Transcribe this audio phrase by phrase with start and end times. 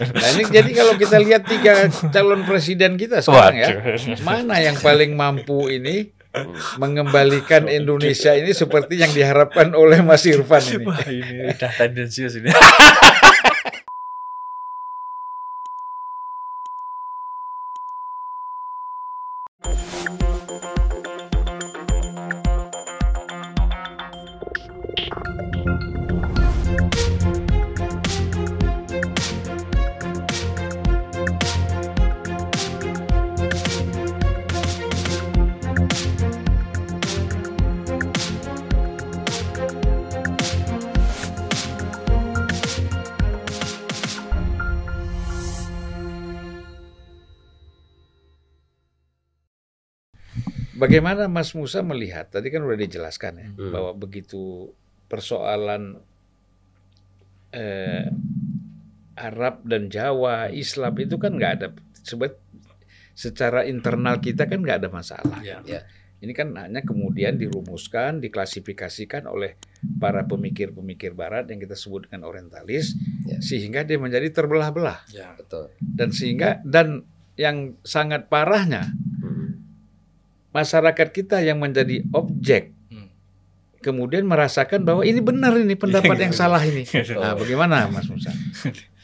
[0.00, 3.68] Nah ini jadi kalau kita lihat tiga calon presiden kita sekarang ya,
[4.24, 6.08] mana yang paling mampu ini
[6.78, 10.86] mengembalikan Indonesia ini seperti yang diharapkan oleh Mas Irfan ini.
[10.86, 12.48] Wah, ini udah tendensius ini.
[50.90, 52.26] Bagaimana Mas Musa melihat?
[52.26, 53.70] Tadi kan udah dijelaskan ya Hmm.
[53.70, 54.74] bahwa begitu
[55.06, 56.02] persoalan
[57.50, 58.06] eh,
[59.14, 62.34] Arab dan Jawa, Islam itu kan nggak ada sebet
[63.12, 65.38] secara internal kita kan nggak ada masalah.
[65.42, 65.62] Ya.
[65.62, 65.86] Ya.
[66.20, 69.56] Ini kan hanya kemudian dirumuskan, diklasifikasikan oleh
[69.96, 72.92] para pemikir-pemikir Barat yang kita sebut dengan orientalis,
[73.24, 73.40] Ya.
[73.40, 75.32] sehingga dia menjadi terbelah-belah Ya.
[75.34, 75.70] Betul.
[75.80, 77.06] dan sehingga dan
[77.38, 78.90] yang sangat parahnya.
[80.50, 83.06] Masyarakat kita yang menjadi objek Hmm.
[83.80, 86.84] kemudian merasakan bahwa ini benar ini pendapat yang salah ini.
[87.16, 88.28] Nah, bagaimana Mas Musa?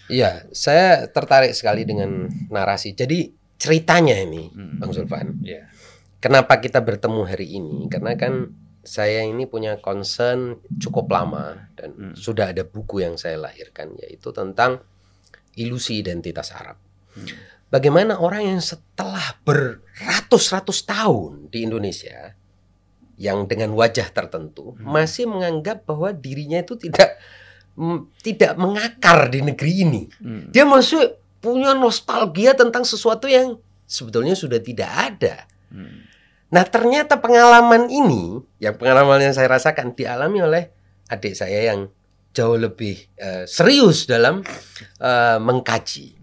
[0.07, 2.95] Iya, saya tertarik sekali dengan narasi.
[2.95, 4.79] Jadi ceritanya ini, Hmm.
[4.79, 5.67] Bang Zulfan, Ya.
[6.21, 7.89] kenapa kita bertemu hari ini?
[7.91, 8.53] Karena kan
[8.87, 12.15] saya ini punya concern cukup lama dan Hmm.
[12.15, 14.79] sudah ada buku yang saya lahirkan yaitu tentang
[15.59, 16.79] ilusi identitas Arab.
[17.17, 17.27] Hmm.
[17.67, 22.39] Bagaimana orang yang setelah beratus-ratus tahun di Indonesia
[23.17, 24.93] yang dengan wajah tertentu Hmm.
[24.93, 27.17] masih menganggap bahwa dirinya itu tidak
[28.25, 30.03] tidak mengakar di negeri ini.
[30.17, 30.49] Hmm.
[30.49, 35.45] Dia masih punya nostalgia tentang sesuatu yang sebetulnya sudah tidak ada.
[35.69, 36.09] Hmm.
[36.49, 40.65] Nah ternyata pengalaman ini, yang pengalaman yang saya rasakan dialami oleh
[41.11, 41.91] adik saya yang
[42.33, 44.41] jauh lebih eh, serius dalam
[45.01, 46.17] eh, mengkaji.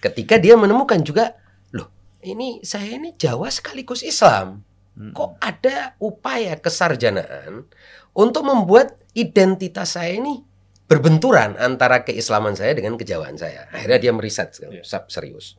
[0.00, 1.36] Ketika dia menemukan juga,
[1.74, 1.88] loh
[2.24, 4.64] ini saya ini Jawa sekaligus Islam.
[4.96, 5.12] Hmm.
[5.14, 7.64] Kok ada upaya kesarjanaan
[8.12, 10.42] untuk membuat identitas saya ini
[10.90, 13.70] berbenturan antara keislaman saya dengan kejawaan saya.
[13.70, 14.82] Akhirnya dia meriset Iya.
[15.06, 15.54] serius.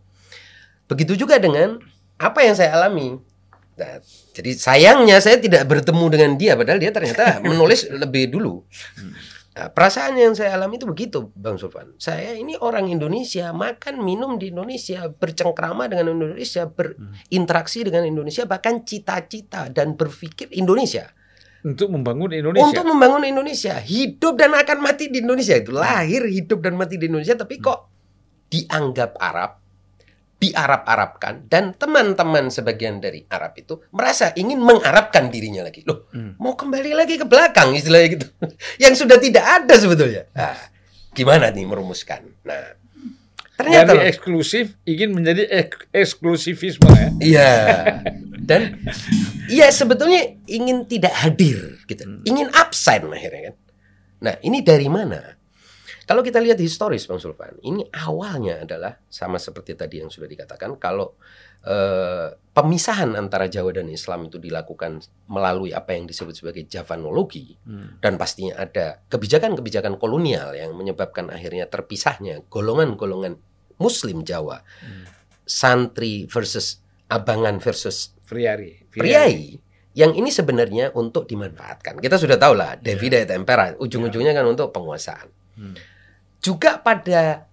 [0.91, 1.79] Begitu juga dengan
[2.19, 3.15] apa yang saya alami.
[3.79, 4.03] Nah,
[4.35, 8.67] jadi sayangnya saya tidak bertemu dengan dia, padahal dia ternyata menulis lebih dulu.
[9.51, 11.91] Nah, perasaan yang saya alami itu begitu, Bang Sulfan.
[11.99, 18.87] Saya ini orang Indonesia, makan minum di Indonesia, bercengkrama dengan Indonesia, berinteraksi dengan Indonesia, bahkan
[18.87, 21.11] cita-cita dan berpikir Indonesia.
[21.67, 22.63] Untuk membangun Indonesia.
[22.63, 27.11] Untuk membangun Indonesia, hidup dan akan mati di Indonesia itu lahir, hidup dan mati di
[27.11, 27.91] Indonesia, tapi kok
[28.49, 29.60] dianggap Arab,
[30.41, 35.85] diarab-arabkan, dan teman-teman sebagian dari Arab itu merasa ingin mengarabkan dirinya lagi.
[35.85, 36.33] Loh, Hmm.
[36.35, 38.25] mau kembali lagi ke belakang istilahnya gitu,
[38.83, 40.25] yang sudah tidak ada sebetulnya.
[40.33, 40.57] Nah,
[41.13, 42.25] gimana nih merumuskan?
[42.41, 42.73] Nah,
[43.53, 47.07] ternyata Dari eksklusif ingin menjadi ek- eksklusivisme ya.
[47.21, 47.51] Iya.
[48.41, 48.81] Dan
[49.47, 52.01] iya sebetulnya ingin tidak hadir gitu.
[52.01, 52.25] Hmm.
[52.25, 53.55] Ingin absen akhirnya kan.
[54.21, 55.37] Nah, ini dari mana?
[56.11, 60.75] Kalau kita lihat historis Bang Sulfan, ini awalnya adalah sama seperti tadi yang sudah dikatakan
[60.75, 61.15] kalau
[61.63, 64.99] eh, pemisahan antara Jawa dan Islam itu dilakukan
[65.31, 67.95] melalui apa yang disebut sebagai Javanologi Hmm.
[68.03, 73.39] dan pastinya ada kebijakan-kebijakan kolonial yang menyebabkan akhirnya terpisahnya golongan-golongan
[73.79, 75.07] Muslim Jawa, Hmm.
[75.47, 78.83] santri versus abangan versus Friari.
[78.91, 79.55] priai,
[79.95, 82.03] yang ini sebenarnya untuk dimanfaatkan.
[82.03, 85.29] Kita sudah tahu lah, Davide et Impera, ujung-ujungnya kan untuk penguasaan.
[85.55, 85.75] Hmm.
[86.41, 87.45] Juga pada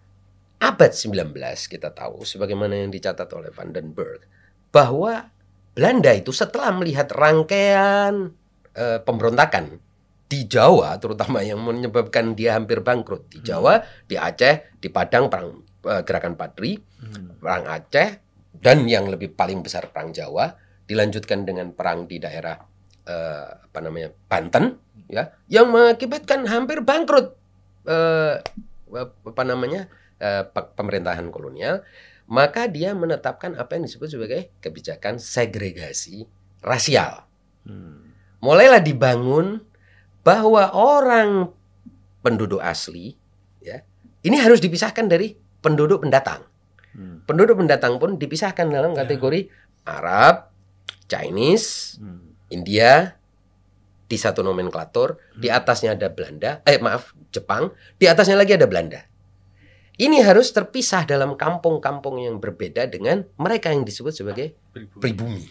[0.59, 1.37] abad 19
[1.69, 4.25] kita tahu, sebagaimana yang dicatat oleh Van den Berg,
[4.73, 5.29] bahwa
[5.77, 8.33] Belanda itu setelah melihat rangkaian
[8.75, 9.79] eh, pemberontakan
[10.29, 15.63] di Jawa, terutama yang menyebabkan dia hampir bangkrut di Jawa, di Aceh, di Padang perang
[15.85, 17.39] eh, gerakan Padri, Hmm.
[17.39, 18.09] perang Aceh,
[18.59, 20.51] dan yang lebih paling besar perang Jawa,
[20.83, 22.59] dilanjutkan dengan perang di daerah
[23.07, 24.75] eh, apa namanya Banten,
[25.07, 27.39] ya, yang mengakibatkan hampir bangkrut
[27.87, 28.43] eh,
[28.95, 29.87] apa namanya
[30.19, 31.85] eh, pe- pemerintahan kolonial,
[32.29, 36.29] maka dia menetapkan apa yang disebut sebagai kebijakan segregasi
[36.61, 37.25] rasial.
[37.65, 38.13] Hmm.
[38.39, 39.65] Mulailah dibangun
[40.23, 41.51] bahwa orang
[42.23, 43.17] penduduk asli,
[43.61, 43.83] ya,
[44.23, 46.47] ini harus dipisahkan dari penduduk pendatang.
[46.95, 47.23] Hmm.
[47.27, 49.51] Penduduk pendatang pun dipisahkan dalam kategori
[49.85, 50.51] Arab,
[51.09, 52.37] Chinese, Hmm.
[52.49, 53.18] India
[54.09, 59.05] di satu nomenklatur, di atasnya ada Belanda, eh maaf, Jepang, di atasnya lagi ada Belanda.
[59.99, 64.95] ini harus terpisah dalam kampung-kampung yang berbeda dengan mereka yang disebut sebagai Pribumi.
[65.03, 65.43] pribumi.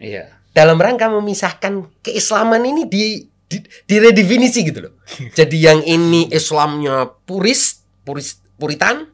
[0.00, 0.32] Iya.
[0.56, 4.96] Dalam rangka memisahkan keislaman ini di, di diredefinisi gitu loh.
[5.38, 9.12] Jadi yang ini Islamnya puris, puris puritan,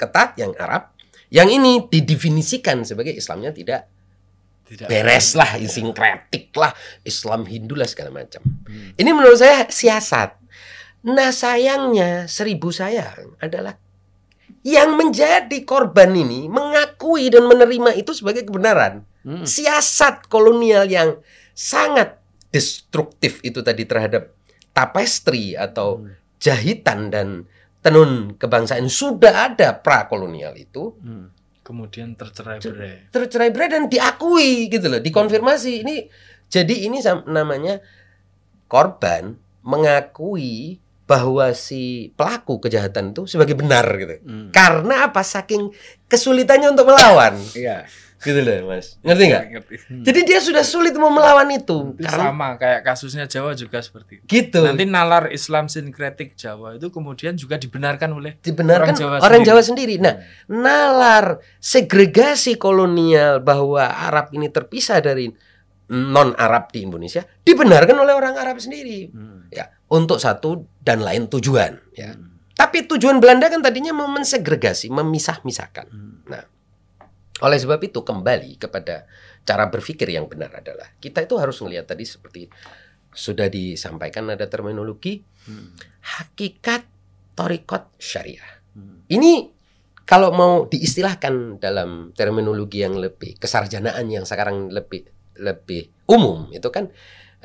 [0.00, 0.96] ketat yang Arab.
[1.28, 3.92] Yang ini didefinisikan sebagai Islamnya tidak
[4.66, 6.74] Tidak beres lah, sinkretik lah,
[7.06, 8.42] Islam Hindu lah segala macam.
[8.66, 8.98] Hmm.
[8.98, 10.42] Ini menurut saya siasat.
[11.06, 13.78] Nah sayangnya seribu sayang adalah
[14.66, 19.06] yang menjadi korban ini mengakui dan menerima itu sebagai kebenaran.
[19.22, 19.46] Hmm.
[19.46, 21.22] Siasat kolonial yang
[21.54, 22.18] sangat
[22.50, 24.34] destruktif itu tadi terhadap
[24.74, 26.18] tapestri atau Hmm.
[26.42, 27.28] jahitan dan
[27.86, 31.30] tenun kebangsaan sudah ada prakolonial itu Hmm.
[31.66, 33.10] Kemudian tercerai berai.
[33.10, 35.82] tercerai berai dan diakui gitu loh, dikonfirmasi.
[35.82, 35.96] Ini
[36.46, 37.82] jadi ini namanya
[38.70, 39.34] korban
[39.66, 44.22] mengakui bahwa si pelaku kejahatan itu sebagai benar gitu.
[44.22, 44.50] Hmm.
[44.54, 45.22] Karena apa?
[45.26, 45.70] Saking
[46.06, 47.86] kesulitannya untuk melawan, Iya.
[48.26, 48.98] Gitu loh, Mas.
[49.00, 49.44] Ngerti nggak?
[49.54, 49.74] Ngerti.
[50.02, 51.94] Jadi dia sudah sulit mau melawan itu.
[51.94, 54.24] Karena sama kayak kasusnya Jawa juga seperti itu.
[54.26, 54.66] gitu.
[54.66, 59.46] Nanti nalar Islam sinkretik Jawa itu kemudian juga dibenarkan oleh dibenarkan orang Jawa orang sendiri.
[59.46, 59.94] Jawa sendiri.
[60.02, 60.14] Nah,
[60.50, 61.26] nalar
[61.56, 65.30] segregasi kolonial bahwa Arab ini terpisah dari
[65.86, 69.46] non Arab di Indonesia dibenarkan oleh orang Arab sendiri Hmm.
[69.54, 72.10] ya untuk satu dan lain tujuan ya.
[72.10, 72.34] Hmm.
[72.56, 75.86] Tapi tujuan Belanda kan tadinya mau mensegregasi, memisah-misahkan.
[75.92, 76.24] Hmm.
[77.44, 79.04] Oleh sebab itu kembali kepada
[79.44, 82.48] cara berpikir yang benar adalah kita itu harus melihat tadi seperti
[83.16, 85.78] sudah disampaikan ada terminologi Hmm.
[86.02, 86.82] hakikat
[87.38, 88.66] torikot syariah.
[88.74, 89.06] Hmm.
[89.06, 89.46] Ini
[90.02, 95.06] kalau mau diistilahkan dalam terminologi yang lebih kesarjanaan yang sekarang lebih
[95.38, 96.90] lebih umum itu kan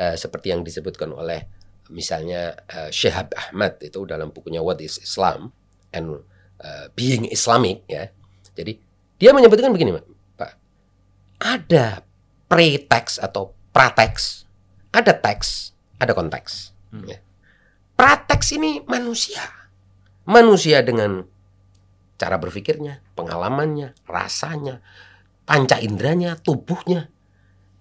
[0.02, 1.46] eh, seperti yang disebutkan oleh
[1.94, 5.54] misalnya eh, Syihab Ahmad itu dalam bukunya What is Islam
[5.94, 6.26] and
[6.58, 8.10] eh, Being Islamic ya.
[8.58, 8.82] Jadi
[9.22, 10.06] dia menyebutkan begini, Pak.
[11.38, 12.02] Ada
[12.50, 14.50] pretext atau pratext,
[14.90, 16.74] ada teks, ada konteks.
[16.90, 17.06] Hmm.
[17.06, 17.22] Ya.
[17.94, 19.46] Pratext ini manusia.
[20.26, 21.22] Manusia dengan
[22.18, 24.82] cara berpikirnya, pengalamannya, rasanya,
[25.46, 27.10] panca inderanya, tubuhnya.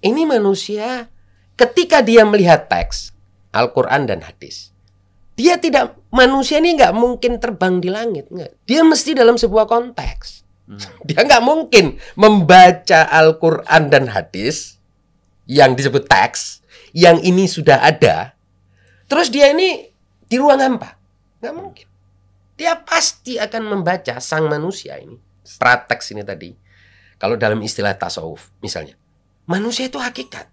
[0.00, 1.08] Ini manusia
[1.56, 3.12] ketika dia melihat teks
[3.52, 4.72] Al-Quran dan hadis.
[5.36, 8.64] Dia tidak manusia ini nggak mungkin terbang di langit, nggak.
[8.68, 10.39] Dia mesti dalam sebuah konteks.
[10.70, 10.78] Hmm.
[11.10, 14.78] Dia nggak mungkin membaca Al-Quran dan hadis
[15.50, 16.62] yang disebut teks,
[16.94, 18.38] yang ini sudah ada,
[19.10, 19.90] terus dia ini
[20.30, 20.94] di ruang hampa,
[21.42, 21.86] nggak mungkin.
[22.54, 25.18] Dia pasti akan membaca sang manusia ini,
[25.58, 26.54] prateks ini tadi.
[27.18, 28.94] Kalau dalam istilah tasawuf, misalnya,
[29.50, 30.46] manusia itu hakikat.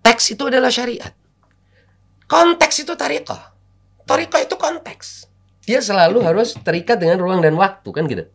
[0.00, 1.12] Teks itu adalah syariat.
[2.24, 3.52] Konteks itu tariqah.
[4.08, 5.28] Tariqah itu konteks.
[5.64, 8.28] Dia selalu harus terikat dengan ruang dan waktu kan gitu.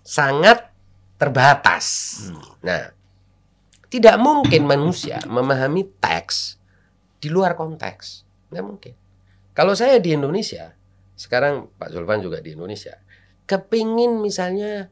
[0.00, 0.72] Sangat
[1.20, 2.16] terbatas.
[2.64, 2.88] Nah,
[3.92, 6.56] tidak mungkin manusia memahami teks
[7.20, 8.24] di luar konteks.
[8.48, 8.94] Nggak mungkin.
[9.52, 10.72] Kalau saya di Indonesia,
[11.18, 12.96] sekarang Pak Zulfan juga di Indonesia,
[13.44, 14.88] kepingin misalnya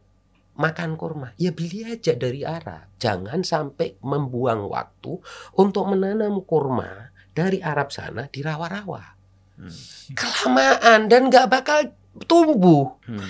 [0.58, 2.90] makan kurma, ya beli aja dari Arab.
[3.00, 5.17] Jangan sampai membuang waktu
[5.56, 9.18] untuk menanam kurma dari Arab sana di rawa-rawa.
[9.58, 9.75] Hmm.
[10.14, 11.90] Kelamaan dan nggak bakal
[12.25, 12.94] tumbuh.
[13.05, 13.26] Hmm.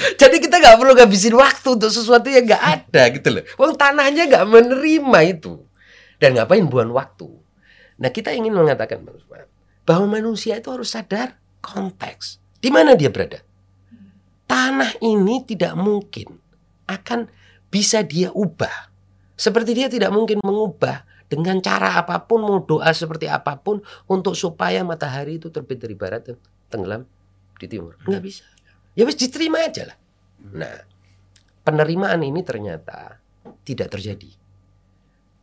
[0.20, 3.44] Jadi kita nggak perlu ngabisin waktu untuk sesuatu yang nggak ada gitu loh.
[3.60, 5.60] Wong tanahnya nggak menerima itu.
[6.16, 7.28] Dan ngapain buang waktu?
[8.00, 9.04] Nah kita ingin mengatakan
[9.84, 12.40] bahwa manusia itu harus sadar konteks.
[12.60, 13.44] Di mana dia berada?
[14.48, 16.40] Tanah ini tidak mungkin
[16.88, 17.28] akan
[17.70, 18.90] bisa dia ubah.
[19.36, 23.78] Seperti dia tidak mungkin mengubah dengan cara apa pun, mau doa seperti apa pun
[24.10, 27.06] untuk supaya matahari itu terbit dari barat dan tenggelam
[27.54, 27.94] di timur.
[28.02, 28.42] Nggak bisa.
[28.98, 29.96] Ya wis diterima aja lah.
[30.50, 30.82] Nah,
[31.62, 33.22] penerimaan ini ternyata
[33.62, 34.34] tidak terjadi.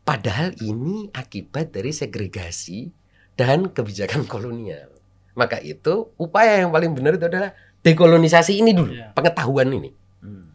[0.03, 2.91] Padahal ini akibat dari segregasi
[3.39, 4.91] dan kebijakan kolonial.
[5.39, 9.15] Maka itu upaya yang paling benar itu adalah dekolonisasi ini dulu, Iya.
[9.15, 9.94] pengetahuan ini.
[10.20, 10.51] Hmm.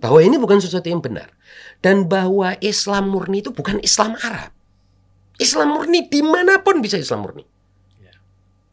[0.00, 1.34] Bahwa ini bukan sesuatu yang benar.
[1.82, 4.54] Dan bahwa Islam murni itu bukan Islam Arab.
[5.42, 7.42] Islam murni di mana pun bisa Islam murni.
[7.98, 8.14] Iya.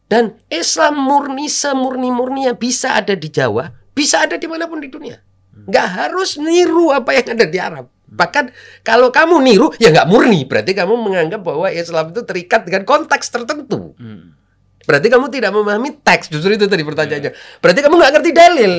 [0.06, 5.18] Dan Islam murni semurni-murninya bisa ada di Jawa, bisa ada di mana pun di dunia.
[5.66, 7.86] Nggak harus niru apa yang ada di Arab.
[8.10, 8.44] Bahkan
[8.82, 10.42] kalau kamu niru, ya nggak murni.
[10.42, 13.94] Berarti kamu menganggap bahwa Islam itu terikat dengan konteks tertentu.
[13.98, 14.34] Hmm.
[14.82, 16.26] Berarti kamu tidak memahami teks.
[16.26, 17.30] Justru itu tadi pertanyaannya.
[17.62, 18.72] Berarti kamu nggak ngerti dalil.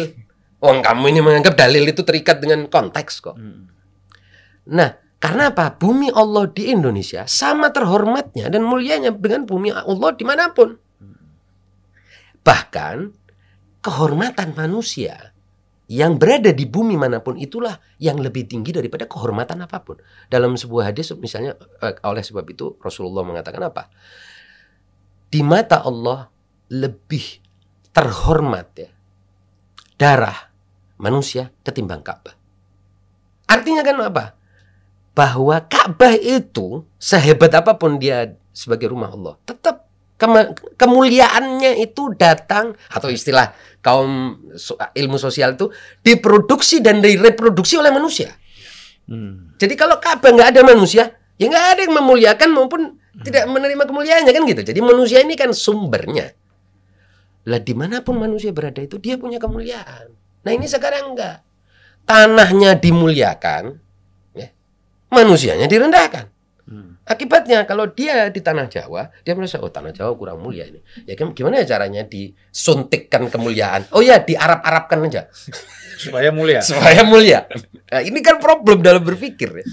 [0.60, 3.39] Wong kamu ini menganggap dalil itu terikat dengan konteks kok.
[3.39, 3.71] Hmm.
[4.67, 5.77] Nah, karena apa?
[5.77, 10.73] Bumi Allah di Indonesia sama terhormatnya dan mulianya dengan bumi Allah di mana pun.
[12.41, 12.97] Bahkan
[13.85, 15.37] kehormatan manusia
[15.85, 20.01] yang berada di bumi mana pun itulah yang lebih tinggi daripada kehormatan apa pun.
[20.25, 21.53] Dalam sebuah hadis misalnya
[21.85, 23.93] eh, oleh sebab itu Rasulullah mengatakan apa?
[25.29, 26.33] Di mata Allah
[26.73, 27.45] lebih
[27.93, 28.89] terhormat ya
[30.01, 30.49] darah
[30.97, 32.33] manusia ketimbang Ka'bah.
[33.45, 34.40] Artinya kan apa?
[35.11, 42.77] Bahwa Ka'bah itu sehebat apa pun dia sebagai rumah Allah, tetap kema- kemuliaannya itu datang
[42.87, 43.51] atau istilah
[43.83, 45.67] kaum so- ilmu sosial itu
[45.99, 48.31] diproduksi dan direproduksi oleh manusia.
[49.09, 49.57] Hmm.
[49.57, 52.81] Jadi kalau Ka'bah nggak ada manusia, ya nggak ada yang memuliakan maupun
[53.25, 54.61] tidak menerima kemuliaannya kan gitu.
[54.63, 56.31] Jadi manusia ini kan sumbernya.
[57.49, 60.13] Lah di mana pun manusia berada itu dia punya kemuliaan.
[60.45, 61.41] Nah ini sekarang enggak.
[62.05, 63.80] Tanahnya dimuliakan,
[65.11, 66.25] manusianya direndahkan.
[66.65, 66.95] Hmm.
[67.03, 70.79] Akibatnya kalau dia di tanah Jawa, dia merasa oh tanah Jawa kurang mulia ini.
[71.03, 73.91] Ya kan gimana ya caranya disuntikkan kemuliaan?
[73.91, 75.27] Oh ya diarab-arabkan aja
[76.01, 76.63] Supaya mulia.
[76.65, 77.45] supaya mulia.
[77.91, 79.65] Nah, ini kan problem dalam berpikir ya.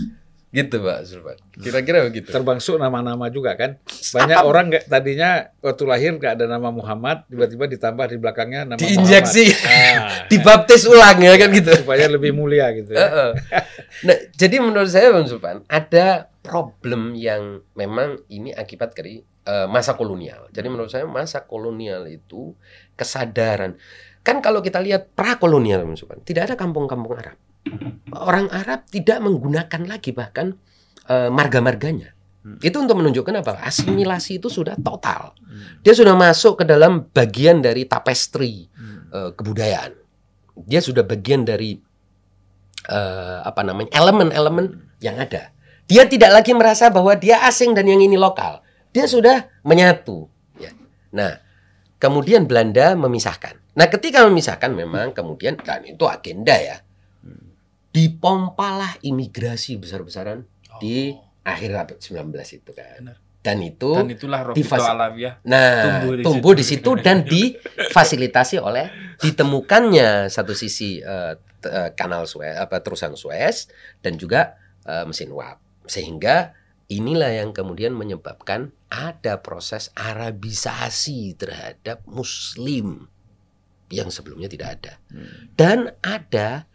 [0.49, 1.37] Gitu Pak Sulpan.
[1.61, 2.33] Kira-kira begitu.
[2.33, 3.77] Termasuk nama-nama juga kan.
[3.85, 8.81] Banyak orang nggak tadinya waktu lahir nggak ada nama Muhammad, tiba-tiba ditambah di belakangnya nama
[8.81, 9.47] Diinjeksi.
[9.69, 11.69] Ah, Dibaptis ulang ya kan gitu.
[11.85, 12.97] supaya lebih mulia gitu.
[12.97, 13.37] ya.
[14.09, 20.01] Nah, jadi menurut saya Bang Sulpan ada problem yang memang ini akibat dari eh, masa
[20.01, 20.49] kolonial.
[20.49, 22.57] Jadi menurut saya masa kolonial itu
[22.97, 23.77] kesadaran.
[24.25, 27.37] Kan kalau kita lihat prakolonial Bang Sulpan, tidak ada kampung-kampung Arab.
[28.15, 30.57] Orang Arab tidak menggunakan lagi bahkan
[31.09, 32.13] eh, marga-marganya.
[32.45, 32.59] Hmm.
[32.63, 33.61] Itu untuk menunjukkan apa?
[33.67, 35.35] Asimilasi itu sudah total.
[35.43, 35.83] Hmm.
[35.83, 39.09] Dia sudah masuk ke dalam bagian dari tapestri Hmm.
[39.13, 39.93] eh, kebudayaan.
[40.67, 41.79] Dia sudah bagian dari
[42.89, 45.53] eh, apa namanya elemen-elemen yang ada.
[45.89, 48.61] Dia tidak lagi merasa bahwa dia asing dan yang ini lokal.
[48.93, 50.29] Dia sudah menyatu.
[50.61, 50.73] Ya.
[51.13, 51.41] Nah,
[51.97, 53.57] kemudian Belanda memisahkan.
[53.73, 56.83] Nah, ketika memisahkan memang kemudian dan itu agenda ya.
[57.91, 60.45] Dipompalah imigrasi besar-besaran
[60.79, 62.29] di akhir abad 19
[62.61, 63.01] itu kan.
[63.01, 63.19] Benar.
[63.39, 65.41] Dan itu Dan itulah Alawiyah.
[65.47, 66.61] Nah, tumbuh di tumbuh, situ.
[66.61, 73.17] di situ dan difasilitasi oleh ditemukannya satu sisi eh, t- eh, kanal Suez apa terusan
[73.17, 73.71] Suez
[74.05, 75.57] dan juga eh, mesin uap.
[75.89, 76.53] Sehingga
[76.93, 83.09] inilah yang kemudian menyebabkan ada proses arabisasi terhadap muslim
[83.89, 84.93] yang sebelumnya tidak ada.
[85.09, 85.49] Hmm.
[85.57, 86.68] Dan ada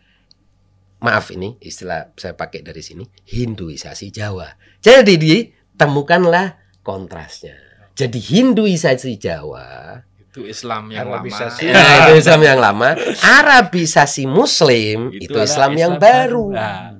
[1.03, 4.47] maaf ini istilah saya pakai dari sini Hinduisasi Jawa.
[4.79, 7.59] Jadi ditemukanlah kontrasnya.
[7.93, 11.69] Jadi Hinduisasi Jawa, Itu Islam yang Arabisasi.
[11.69, 11.77] lama.
[11.77, 12.89] nah, itu Islam yang lama,
[13.21, 16.45] Arabisasi Muslim itu, adalah Islam yang baru.
[16.49, 16.97] Nah,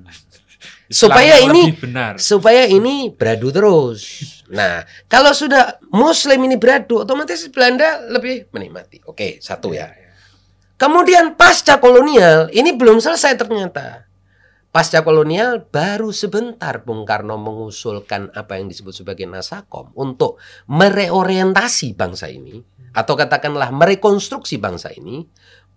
[0.86, 2.12] Islam Supaya yang ini- benar.
[2.22, 4.00] Supaya ini beradu terus.
[4.54, 9.02] Nah, kalau sudah Muslim ini beradu, otomatis Belanda lebih menikmati.
[9.08, 9.90] Oke, satu ya.
[10.74, 14.10] Kemudian pasca kolonial ini belum selesai ternyata.
[14.74, 22.26] Pasca kolonial baru sebentar Bung Karno mengusulkan apa yang disebut sebagai Nasakom untuk mereorientasi bangsa
[22.26, 22.58] ini
[22.90, 25.22] atau katakanlah merekonstruksi bangsa ini.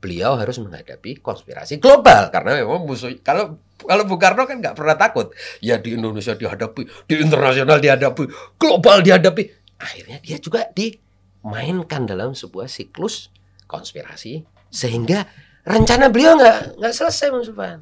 [0.01, 4.98] Beliau harus menghadapi konspirasi global karena memang musuh kalau kalau Bung Karno kan nggak pernah
[4.98, 5.30] takut
[5.62, 9.46] ya di Indonesia dihadapi, di internasional dihadapi, global dihadapi.
[9.77, 13.30] Akhirnya dia juga dimainkan dalam sebuah siklus
[13.70, 15.28] konspirasi sehingga
[15.64, 17.80] rencana beliau nggak nggak selesai Bang Sulpan.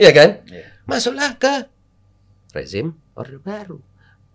[0.00, 0.30] Iya kan?
[0.50, 0.66] Iya.
[0.84, 1.68] Masuklah ke
[2.52, 3.78] rezim Orde Baru.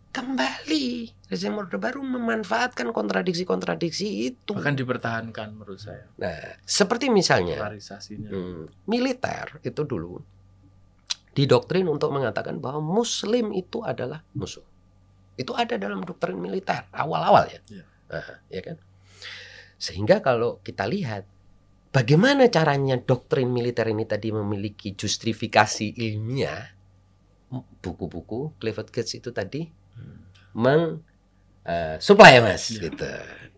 [0.10, 4.58] Kembali rezim Orde Baru memanfaatkan kontradiksi-kontradiksi itu.
[4.58, 6.10] Bahkan dipertahankan menurut saya.
[6.18, 8.30] Nah, seperti misalnya Polarisasinya.
[8.34, 10.18] hmm, militer itu dulu
[11.38, 14.66] didoktrin untuk mengatakan bahwa Muslim itu adalah musuh.
[15.40, 17.84] Itu ada dalam doktrin militer awal-awal ya, Iya.
[18.10, 18.78] Nah, ya kan.
[19.80, 21.24] Sehingga kalau kita lihat
[21.90, 26.74] bagaimana caranya doktrin militer ini tadi memiliki justifikasi ilmiah,
[27.82, 29.66] buku-buku Clifford Gates itu tadi
[30.54, 31.02] meng
[31.64, 32.90] eh, supply ya mas, Iya.
[32.90, 33.06] gitu.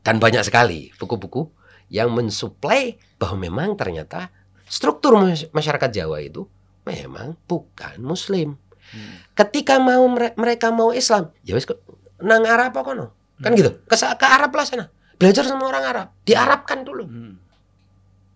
[0.01, 1.47] Dan banyak sekali buku-buku
[1.88, 4.31] yang mensuplai bahwa memang ternyata
[4.65, 6.47] struktur mas- masyarakat Jawa itu
[6.83, 8.57] memang bukan Muslim.
[8.91, 9.23] Hmm.
[9.31, 11.79] Ketika mau mere- mereka mau Islam, ya kok
[12.19, 13.05] nang Arab apa kono?
[13.39, 13.59] Kan Hmm.
[13.59, 13.71] gitu.
[13.88, 14.85] Ke, ke Arab lah sana.
[15.15, 17.05] Belajar sama orang Arab, diarabkan dulu.
[17.05, 17.33] Hmm.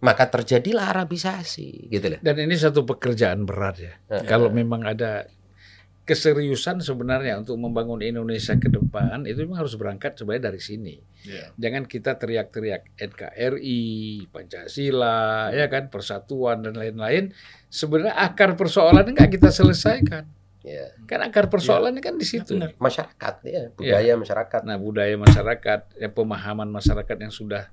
[0.06, 2.20] Maka terjadilah Arabisasi, gitu loh.
[2.22, 3.94] Dan ini satu pekerjaan berat ya.
[4.14, 4.30] Heeh.
[4.30, 5.26] Kalau memang ada
[6.06, 10.96] keseriusan sebenarnya untuk membangun Indonesia ke depan itu memang harus berangkat sebenarnya dari sini.
[11.26, 11.58] Iya.
[11.58, 13.82] Jangan kita teriak-teriak NKRI,
[14.30, 17.34] Pancasila, ya kan, persatuan dan lain-lain.
[17.74, 20.30] Sebenarnya akar persoalan nggak kita selesaikan.
[20.62, 20.94] Ya.
[21.10, 22.54] Kan akar persoalannya kan di situ.
[22.54, 22.78] benar.
[22.78, 24.62] Masyarakat ya, budaya masyarakat.
[24.62, 27.70] Nah, budaya masyarakat, ya, pemahaman masyarakat yang sudah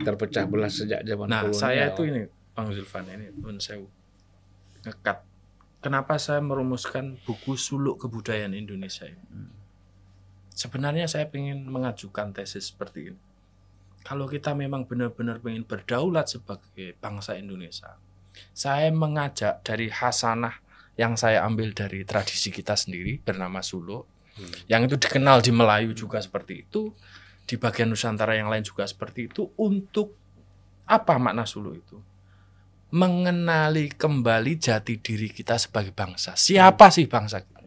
[0.00, 1.60] terpecah belah sejak zaman Nah, kolonial.
[1.60, 2.22] saya itu ini
[2.56, 3.80] Bang Zulfan ini pun saya
[4.84, 5.22] ngekat.
[5.80, 9.24] Kenapa saya merumuskan buku suluk kebudayaan Indonesia ini?
[10.52, 13.20] Sebenarnya saya ingin mengajukan tesis seperti ini.
[14.04, 17.96] Kalau kita memang benar-benar ingin berdaulat sebagai bangsa Indonesia,
[18.52, 20.60] saya mengajak dari hasanah
[21.00, 24.04] yang saya ambil dari tradisi kita sendiri bernama suluk,
[24.68, 26.92] yang itu dikenal di Melayu juga seperti itu,
[27.50, 30.14] di bagian Nusantara yang lain juga seperti itu untuk
[30.86, 31.98] apa makna suluk itu?
[32.94, 36.38] Mengenali kembali jati diri kita sebagai bangsa.
[36.38, 37.66] Siapa sih bangsa kita?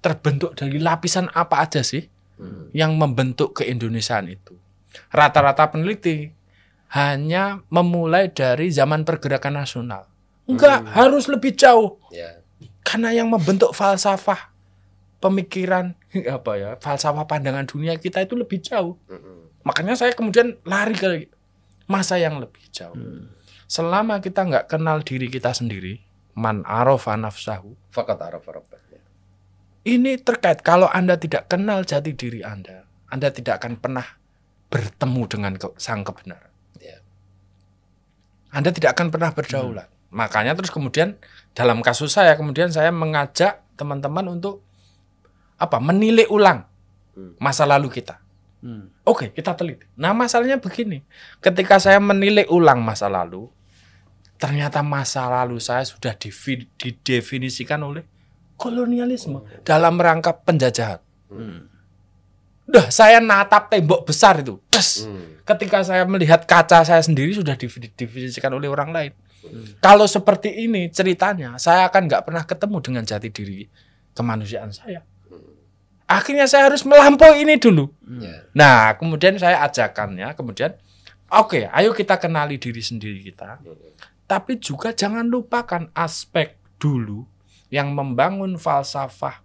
[0.00, 2.08] Terbentuk dari lapisan apa aja sih
[2.72, 4.56] yang membentuk keindonesiaan itu?
[5.12, 6.32] Rata-rata peneliti
[6.96, 10.08] hanya memulai dari zaman pergerakan nasional.
[10.48, 12.00] Enggak, harus lebih jauh.
[12.12, 12.40] Ya.
[12.84, 14.52] Karena yang membentuk falsafah
[15.20, 15.96] pemikiran
[16.36, 18.96] apa ya, falsafah pandangan dunia kita itu lebih jauh.
[19.62, 21.30] Makanya saya kemudian lari ke
[21.86, 22.96] masa yang lebih jauh.
[23.70, 26.04] Selama kita nggak kenal diri kita sendiri,
[26.36, 28.60] man arafa nafsahu, Fakat rabbah.
[29.82, 34.06] ini terkait kalau Anda tidak kenal jati diri Anda, Anda tidak akan pernah
[34.70, 36.52] bertemu dengan ke- sang kebenaran.
[36.78, 37.02] Ya.
[38.52, 39.88] Anda tidak akan pernah berdaulat.
[40.12, 41.16] Makanya terus kemudian
[41.56, 44.60] dalam kasus saya kemudian saya mengajak teman-teman untuk
[45.62, 45.78] apa?
[45.78, 46.66] Menilai ulang
[47.12, 47.36] Hmm.
[47.36, 48.16] masa lalu kita.
[48.64, 48.88] Hmm.
[49.04, 49.84] Oke, kita teliti.
[50.00, 51.04] Nah, masalahnya begini.
[51.44, 53.52] Ketika saya menilai ulang masa lalu,
[54.40, 58.06] ternyata masa lalu saya sudah didefinisikan oleh
[58.56, 61.02] kolonialisme dalam rangka penjajahan.
[61.28, 61.68] Hmm.
[62.70, 64.56] Udah, saya natap tembok besar itu.
[64.72, 65.04] Des.
[65.04, 65.42] Hmm.
[65.44, 69.12] Ketika saya melihat kaca saya sendiri sudah didefinisikan oleh orang lain.
[69.82, 73.66] Kalau seperti ini ceritanya, saya akan nggak pernah ketemu dengan jati diri
[74.14, 75.02] kemanusiaan saya.
[76.12, 77.88] Akhirnya saya harus melampaui ini dulu.
[78.20, 78.44] Ya.
[78.52, 80.76] Nah, kemudian saya ajakannya, kemudian
[81.32, 83.62] oke, ayo kita kenali diri sendiri kita.
[84.28, 87.24] Tapi juga jangan lupakan aspek dulu
[87.72, 89.40] yang membangun falsafah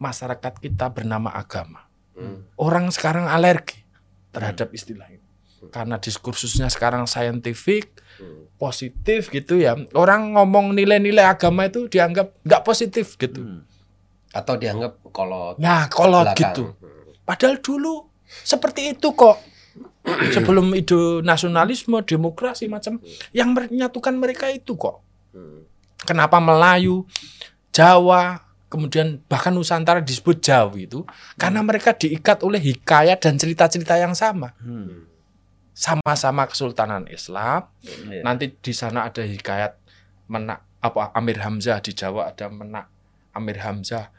[0.00, 1.84] masyarakat kita bernama agama.
[2.16, 2.48] Hmm.
[2.56, 3.84] Orang sekarang alergi
[4.32, 5.20] terhadap istilah ini.
[5.68, 8.50] Karena diskursusnya sekarang saintifik, Hmm.
[8.58, 9.78] positif gitu ya.
[9.94, 13.38] Orang ngomong nilai-nilai agama itu dianggap nggak positif gitu.
[13.44, 13.62] Hmm.
[14.38, 16.54] Atau dianggap kolot Nah, kalau belakang.
[16.54, 16.64] gitu.
[17.22, 19.36] Padahal dulu seperti itu kok.
[20.34, 22.96] Sebelum ide nasionalisme, demokrasi macam
[23.30, 25.04] yang menyatukan mereka itu kok.
[25.98, 27.04] Kenapa Melayu,
[27.68, 34.14] Jawa, kemudian bahkan Nusantara disebut Jawi itu karena mereka diikat oleh hikayat dan cerita-cerita yang
[34.14, 34.54] sama.
[35.72, 37.70] Sama-sama Kesultanan Islam,
[38.10, 38.26] Iya.
[38.26, 39.78] nanti di sana ada hikayat
[40.26, 42.90] menak apa Amir Hamzah di Jawa ada menak
[43.30, 44.10] Amir Hamzah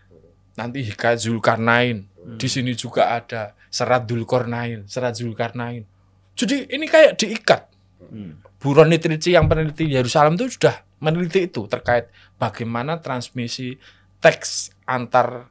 [0.60, 2.04] nanti hikayat Zulkarnain.
[2.36, 5.88] Di sini juga ada serat Dzulkarnain serat Zulkarnain.
[6.36, 7.62] Jadi ini kayak diikat.
[8.10, 8.44] Hmm.
[8.60, 13.80] Buron Nitrici yang peneliti Yerusalem itu sudah meneliti itu terkait bagaimana transmisi
[14.20, 15.48] teks antar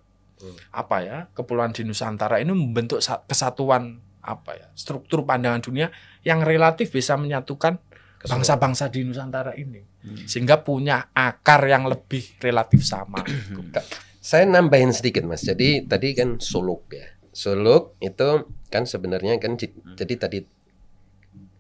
[0.71, 5.89] apa ya kepulauan di Nusantara ini membentuk sa- kesatuan apa ya struktur pandangan dunia
[6.23, 7.81] yang relatif bisa menyatukan
[8.19, 9.79] bangsa-bangsa di Nusantara ini.
[10.27, 13.23] Sehingga punya akar yang lebih relatif sama.
[14.29, 15.41] Saya nambahin sedikit mas.
[15.41, 17.09] Jadi tadi kan suluk ya.
[17.33, 20.39] Suluk itu kan sebenarnya kan ji- jadi tadi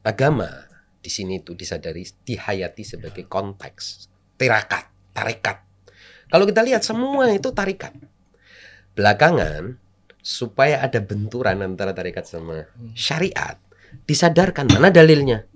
[0.04, 0.68] agama
[1.00, 4.85] di sini itu disadari dihayati sebagai konteks tirakat,
[5.16, 5.64] tarikat.
[6.28, 7.96] Kalau kita lihat semua itu tarikat.
[8.92, 9.81] Belakangan
[10.20, 13.57] supaya ada benturan antara tarikat sama syariat
[14.04, 15.47] disadarkan mana dalilnya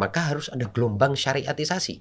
[0.00, 1.94] maka harus ada gelombang syariatisasi.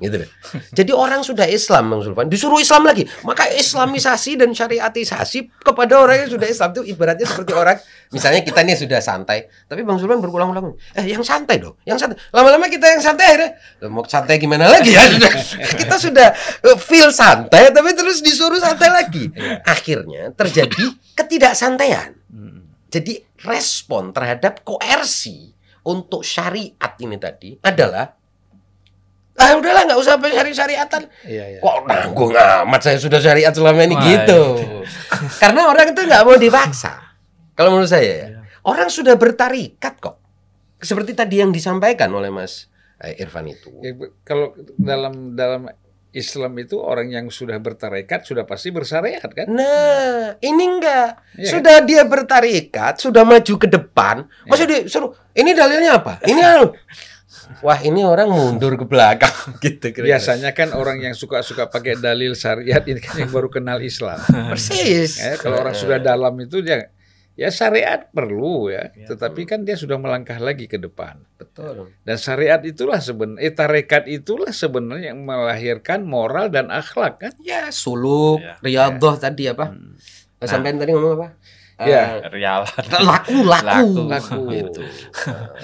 [0.00, 0.28] Gitu loh.
[0.72, 3.04] Jadi orang sudah Islam Bang Sulfan disuruh Islam lagi.
[3.28, 7.76] Maka Islamisasi dan syariatisasi kepada orang yang sudah Islam itu ibaratnya seperti orang
[8.08, 9.44] misalnya kita nih sudah santai.
[9.68, 10.72] Tapi Bang Sulfan berulang-ulang.
[10.96, 11.76] Eh yang santai dong.
[11.84, 12.16] Yang santai.
[12.32, 13.50] Lama-lama kita yang santai akhirnya
[13.84, 15.04] "Lah, mau santai gimana lagi ya?
[15.80, 16.32] Kita sudah
[16.64, 19.28] eh, feel santai tapi terus disuruh santai lagi.
[19.68, 22.24] Akhirnya terjadi ketidaksantaian.
[22.34, 22.66] Hmm.
[22.90, 25.53] jadi respon terhadap koersi
[25.84, 28.04] untuk syariat ini tadi adalah
[29.34, 31.02] ah udahlah nggak usah syari syariatan.
[31.26, 31.58] Iya, iya.
[31.58, 34.40] kok nanggung amat saya sudah syariat selama ini Wah, gitu.
[35.42, 36.92] karena orang itu nggak mau dipaksa.
[37.54, 38.40] Kalau menurut saya ya Iya.
[38.66, 40.16] orang sudah bertarikat kok.
[40.78, 42.70] Seperti tadi yang disampaikan oleh Mas
[43.02, 43.74] eh, Irfan itu.
[43.82, 43.90] Ya,
[44.22, 45.66] kalau dalam dalam
[46.14, 49.50] Islam itu orang yang sudah bertarekat sudah pasti bersyariat kan?
[49.50, 51.18] Nah, ini enggak.
[51.34, 54.22] Iya sudah dia bertarikat, sudah maju ke depan.
[54.46, 56.22] Masa disuruh, ini dalilnya apa?
[56.22, 56.42] Ini.
[57.60, 60.16] Wah, ini orang mundur ke belakang gitu kira-kira.
[60.16, 64.16] Biasanya kan orang yang suka-suka pakai dalil syariat ini kan yang baru kenal Islam.
[64.48, 65.20] Persis.
[65.20, 66.94] Ya, kalau orang sudah dalam itu dia
[67.34, 69.10] Ya syariat perlu ya, Ya.
[69.10, 71.18] tetapi kan dia sudah melangkah lagi ke depan.
[71.34, 71.90] Betul.
[72.06, 77.34] Dan syariat itulah sebenarnya, eh, tarekat itulah sebenarnya yang melahirkan moral dan akhlak kan.
[77.42, 78.54] Ya, suluk, Ya.
[78.62, 79.74] riyadhah tadi apa?
[80.46, 81.28] Sampai tadi ngomong apa?
[81.82, 82.22] Ya.
[82.30, 82.62] Real.
[82.70, 84.06] Eh, laku, laku.
[84.06, 84.40] Laku.
[84.54, 84.82] Gitu.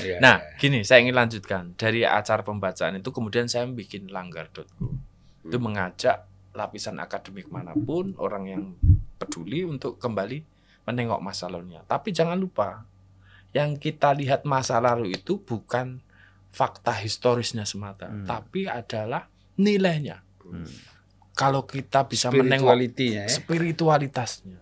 [0.02, 0.18] Ya.
[0.18, 1.78] Nah, gini, saya ingin lanjutkan.
[1.78, 4.90] Dari acara pembacaan itu kemudian saya bikin langgar.go.
[5.46, 8.62] Itu mengajak lapisan akademik mana pun orang yang
[9.22, 10.49] peduli untuk kembali
[10.90, 11.86] menengok masa lalunya.
[11.86, 12.82] Tapi jangan lupa,
[13.54, 16.02] yang kita lihat masa lalu itu bukan
[16.50, 18.26] fakta historisnya semata, Hmm.
[18.26, 20.18] tapi adalah nilainya.
[20.42, 20.66] Hmm.
[21.32, 23.30] Kalau kita bisa menengok spiritualitinya ya.
[23.30, 24.58] spiritualitasnya.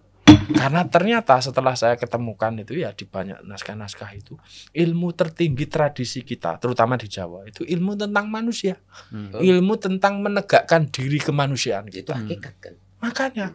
[0.48, 4.36] Karena ternyata setelah saya ketemukan itu ya di banyak naskah-naskah itu
[4.72, 8.80] ilmu tertinggi tradisi kita, terutama di Jawa itu ilmu tentang manusia,
[9.12, 9.36] Hmm.
[9.36, 12.10] ilmu tentang menegakkan diri kemanusiaan Itu gitu.
[12.16, 12.74] hakikat kan.
[13.00, 13.52] Makanya,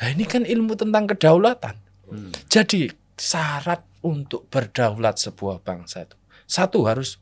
[0.00, 1.76] nah ini kan ilmu tentang kedaulatan.
[2.08, 2.32] Hmm.
[2.48, 6.16] Jadi syarat untuk berdaulat sebuah bangsa itu
[6.48, 7.20] satu harus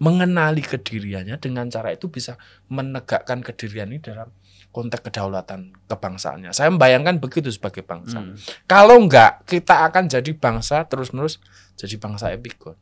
[0.00, 2.40] mengenali kediriannya dengan cara itu bisa
[2.72, 4.32] menegakkan kedirian ini dalam
[4.72, 6.50] konteks kedaulatan kebangsaannya.
[6.56, 8.24] Saya membayangkan begitu sebagai bangsa.
[8.24, 8.34] Hmm.
[8.64, 11.38] Kalau enggak, kita akan jadi bangsa terus-menerus
[11.76, 12.74] jadi bangsa epikon.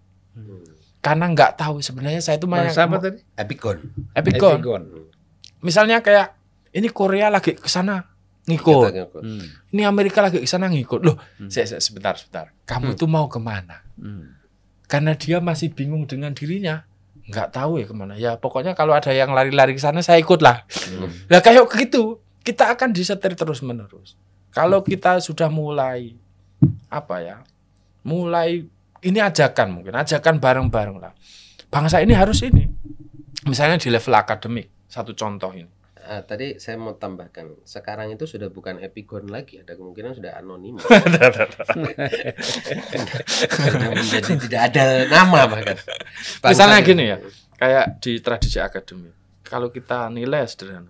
[1.02, 3.18] Karena enggak tahu sebenarnya saya itu Bangsa apa tadi?
[3.34, 3.78] Epikon.
[4.14, 4.58] epikon.
[4.62, 4.82] Epigon.
[5.62, 6.38] Misalnya kayak
[6.70, 8.04] ini Korea lagi ke sana
[8.48, 8.90] ngikut.
[8.90, 9.44] Kita- Hmm.
[9.70, 11.04] Ini Amerika lagi ke sana ngikut.
[11.04, 11.52] Loh, Hmm.
[11.52, 12.50] saya, saya- sebentar, sebentar.
[12.64, 13.84] Kamu tuh mau ke mana?
[14.00, 14.34] Hmm.
[14.88, 16.88] Karena dia masih bingung dengan dirinya.
[17.28, 18.16] Nggak tahu ya ke mana.
[18.16, 20.64] Ya pokoknya kalau ada yang lari-lari ke sana, saya ikut lah.
[21.28, 24.16] Nah kayak gitu, kita akan disetir terus menerus.
[24.48, 26.16] Kalau kita sudah mulai
[26.88, 27.44] apa ya,
[28.00, 28.64] mulai
[29.04, 31.12] ini ajakan mungkin, ajakan bareng-bareng lah.
[31.68, 32.64] Bangsa ini harus ini.
[33.44, 35.68] Misalnya di level akademik, satu contoh ini.
[36.08, 40.80] Ah, tadi saya mau tambahkan, sekarang itu sudah bukan epikon lagi, ada kemungkinan sudah anonim.
[44.16, 45.76] Jadi tidak ada nama bahkan.
[46.40, 47.20] Bangsa Misalnya gini ya,
[47.60, 49.12] kayak di tradisi akademik.
[49.44, 50.88] Kalau kita nilai sederhana,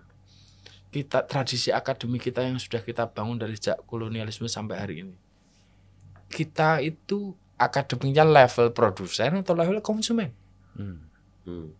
[0.87, 5.19] kita tradisi akademik kita yang sudah kita bangun dari sejak kolonialisme sampai hari ini,
[6.31, 10.31] kita itu akademiknya level produsen atau level konsumen.
[10.79, 11.11] Hmm.
[11.43, 11.75] Hmm.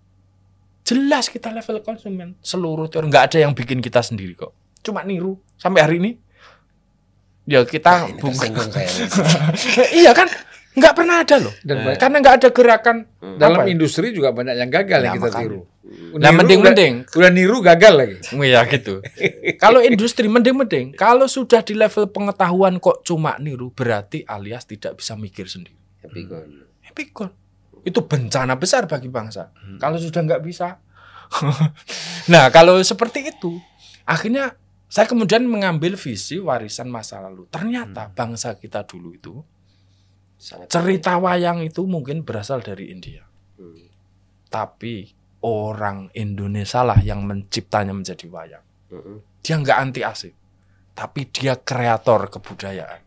[0.89, 2.33] Jelas kita level konsumen.
[2.41, 4.57] Seluruh teori nggak ada yang bikin kita sendiri kok.
[4.81, 6.11] Cuma niru sampai hari ini.
[7.45, 8.29] Ya kita Ini bukan.
[8.31, 8.89] tersinggung saya.
[10.01, 10.25] iya kan,
[10.71, 11.53] nggak pernah ada loh.
[11.61, 12.97] Dan ba- Karena nggak ada gerakan
[13.37, 13.73] dalam apa ya?
[13.73, 15.43] industri juga banyak yang gagal yang Nah, kita makanya.
[15.45, 15.61] tiru.
[15.89, 16.93] Nah, Niru mending-mending.
[17.01, 18.17] Udah, udah niru gagal lagi.
[18.45, 18.93] Ya gitu.
[19.63, 20.93] Kalau industri mending-mending.
[20.93, 25.73] Kalau sudah di level pengetahuan kok cuma niru berarti alias tidak bisa mikir sendiri.
[26.01, 26.69] Epikon.
[26.85, 27.29] Epikon.
[27.85, 29.51] Itu bencana besar bagi bangsa.
[29.79, 30.79] Kalau sudah nggak bisa.
[32.33, 33.61] nah kalau seperti itu
[34.01, 34.57] akhirnya
[34.89, 37.45] saya kemudian mengambil visi warisan masa lalu.
[37.53, 39.35] Ternyata bangsa kita dulu itu
[40.39, 43.27] Sangat cerita wayang itu mungkin berasal dari India.
[43.59, 43.91] Hmm.
[44.47, 45.11] Tapi
[45.43, 48.65] orang Indonesia lah yang menciptanya menjadi wayang.
[48.87, 49.19] Hmm.
[49.43, 50.35] Dia nggak anti asing,
[50.95, 53.03] tapi dia kreator kebudayaan.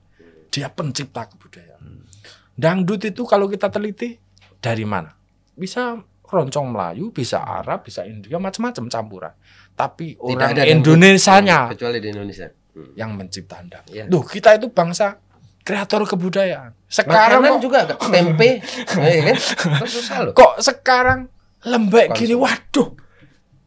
[0.53, 2.05] Dia pencipta kebudayaan.
[2.53, 4.21] Dangdut itu kalau kita teliti
[4.63, 5.11] dari mana?
[5.53, 9.35] Bisa roncong Melayu, bisa Arab, bisa India, macam-macam campuran.
[9.75, 10.63] Tapi Tidak orang ada.
[10.65, 12.49] Indonesianya Hmm, kecuali di Indonesia.
[12.73, 12.97] Hmm.
[12.97, 13.85] yang menciptakan.
[13.93, 14.09] Iya.
[14.09, 15.21] Duh, kita itu bangsa
[15.61, 16.73] kreator kebudayaan.
[16.89, 18.65] Sekarang Makanan kok, juga tempe,
[18.97, 19.37] ya kan?
[19.77, 20.33] Terus susah loh.
[20.33, 21.29] kok sekarang
[21.63, 22.49] lembek gini, Konsum.
[22.49, 22.89] waduh.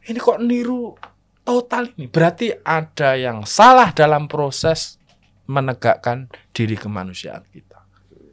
[0.05, 0.97] Ini kok niru
[1.41, 2.09] total ini.
[2.09, 4.97] Berarti ada yang salah dalam proses
[5.45, 7.85] menegakkan diri kemanusiaan kita.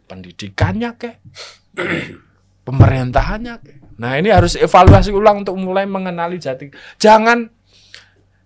[0.06, 1.16] Pendidikannya kek,
[2.62, 3.54] pemerintahannya.
[3.98, 6.70] Nah, ini harus evaluasi ulang untuk mulai mengenali jati.
[6.98, 7.50] Jangan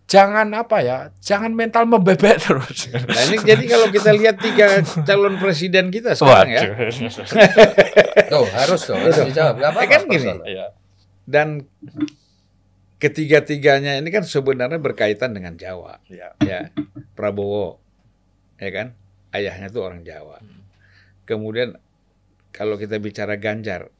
[0.06, 0.98] jangan apa ya?
[1.18, 2.88] Jangan mental membebek terus.
[2.94, 6.62] Nah ini jadi kalau kita lihat tiga calon presiden kita sekarang ya,
[8.30, 9.58] Tuh, harus dong, harus dijawab.
[9.58, 9.86] Enggak apa-apa.
[9.86, 10.32] Ya kan gini.
[10.46, 10.66] Iya.
[11.26, 11.48] dan
[13.02, 16.00] ketiga-tiganya ini kan sebenarnya berkaitan dengan Jawa.
[16.06, 16.38] Iya.
[16.40, 16.70] Ya,
[17.18, 17.82] Prabowo,
[18.56, 18.86] ya kan,
[19.34, 20.40] ayahnya tuh orang Jawa.
[21.26, 21.76] Kemudian
[22.54, 23.90] kalau kita bicara Ganjar,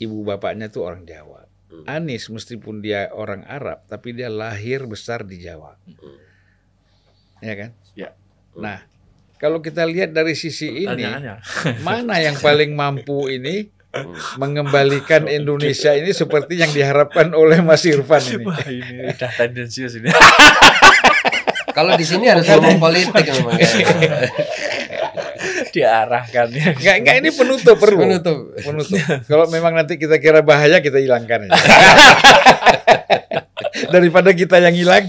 [0.00, 1.48] ibu bapaknya tuh orang Jawa.
[1.66, 1.84] Hmm.
[1.88, 5.74] Anies meskipun dia orang Arab, tapi dia lahir besar di Jawa.
[7.42, 7.70] Ya kan?
[7.98, 8.14] Ya.
[8.54, 8.86] Nah,
[9.36, 11.04] kalau kita lihat dari sisi ini,
[11.82, 13.68] mana yang paling mampu ini
[14.36, 18.44] mengembalikan Indonesia ini seperti yang diharapkan oleh Mas Irfan ini?
[18.44, 20.08] Wah, ini udah tendensius ini.
[21.76, 23.60] Kalau di sini harus ngomong politik memang.
[25.76, 26.72] Diarahkan ya.
[26.72, 28.00] Enggak, enggak ini penutup perlu.
[28.08, 28.38] Penutup.
[28.56, 29.00] Penutup.
[29.28, 31.54] Kalau memang nanti kita kira bahaya kita hilangkan aja.
[33.94, 35.04] Daripada kita yang hilang.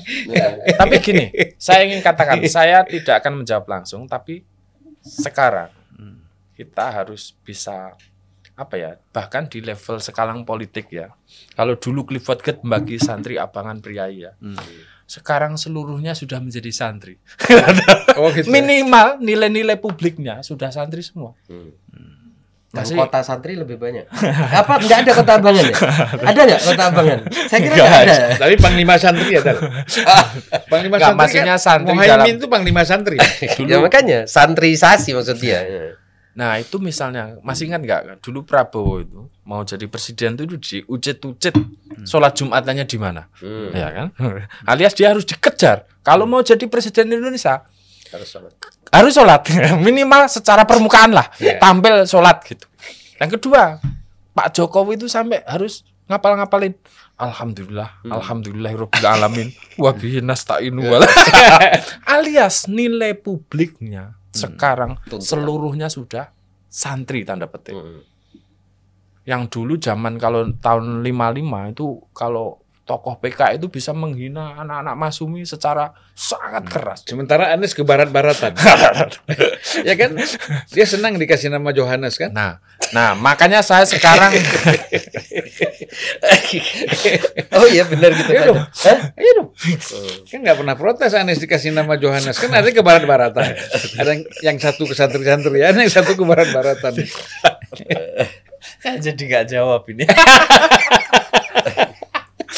[0.75, 4.43] tapi gini, saya ingin katakan, saya tidak akan menjawab langsung, tapi
[5.01, 5.71] sekarang
[6.58, 7.93] kita harus bisa
[8.58, 11.13] apa ya bahkan di level sekalang politik ya
[11.53, 14.34] kalau dulu Clifford Gate membagi santri abangan priai ya
[15.08, 17.15] sekarang seluruhnya sudah menjadi santri
[18.20, 18.43] Oh gitu.
[18.43, 18.52] ya?
[18.52, 21.32] minimal nilai-nilai publiknya sudah santri semua
[22.67, 24.12] Dan Masih- kota santri lebih banyak.
[24.52, 25.76] Apa enggak ada kota abangan ya?
[26.22, 27.20] Ada enggak kota abangan?
[27.48, 28.15] Saya kira Nggak enggak ada.
[28.36, 29.58] Tapi Panglima Santri ya, Dal?
[30.72, 33.17] Panglima Nggak, Santri maksudnya kan, santri Muhaimin dalam- itu Panglima Santri.
[33.72, 35.63] Ya makanya santrisasi maksud dia.
[36.38, 41.58] Nah itu misalnya masih ingat nggak dulu Prabowo itu mau jadi presiden itu di ucet-ucet
[42.06, 43.73] sholat Jumatannya di mana, Hmm.
[43.73, 44.08] ya kan?
[44.69, 45.89] Alias dia harus dikejar.
[46.00, 47.65] Kalau mau jadi presiden Indonesia
[48.08, 48.54] Harus sholat.
[48.88, 49.41] harus sholat
[49.84, 51.60] minimal secara permukaan lah Iya.
[51.60, 52.63] tampil sholat gitu.
[53.17, 53.82] Yang kedua
[54.32, 56.78] Pak Jokowi itu sampai harus ngapal-ngapalin
[57.17, 59.50] Alhamdulillah, Alhamdulillahirabbil alamin,
[59.82, 60.86] wa bihi nasta'inu
[62.06, 65.26] alias nilai publiknya sekarang Tuntutan.
[65.26, 66.30] seluruhnya sudah
[66.69, 67.73] santri tanda petik.
[67.73, 68.06] Hmm.
[69.28, 75.43] Yang dulu zaman kalau tahun 55 itu kalau tokoh PK itu bisa menghina anak-anak Masumi
[75.43, 77.04] secara sangat keras.
[77.04, 78.56] Sementara Anies ke barat-baratan.
[79.88, 80.15] ya kan?
[80.71, 82.32] Dia senang dikasih nama Johannes kan?
[82.32, 82.63] Nah,
[82.95, 84.32] nah makanya saya sekarang
[87.60, 88.32] Oh iya benar gitu.
[88.32, 88.50] Iya ada.
[88.56, 88.60] dong.
[88.63, 89.00] Hah?
[89.19, 89.50] Iya dong.
[90.32, 92.39] Kan nggak pernah protes Anies dikasih nama Johannes.
[92.39, 93.52] Kan ada ke barat-baratan.
[94.00, 97.04] Ada yang, yang satu ke santri-santrian, yang satu ke barat-baratan.
[99.06, 100.08] jadi nggak jawab ini.